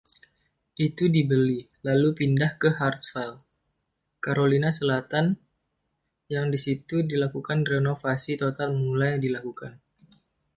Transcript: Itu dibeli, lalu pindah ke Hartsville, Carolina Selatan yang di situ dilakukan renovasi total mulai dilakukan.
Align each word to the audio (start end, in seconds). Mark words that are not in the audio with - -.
Itu 0.87 1.05
dibeli, 1.15 1.59
lalu 1.87 2.07
pindah 2.17 2.51
ke 2.61 2.69
Hartsville, 2.79 3.37
Carolina 4.23 4.69
Selatan 4.77 5.25
yang 6.35 6.45
di 6.53 6.57
situ 6.65 6.97
dilakukan 7.11 7.59
renovasi 7.71 8.33
total 8.43 8.69
mulai 8.85 9.13
dilakukan. 9.25 9.71